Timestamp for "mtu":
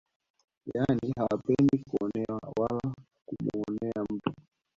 4.13-4.33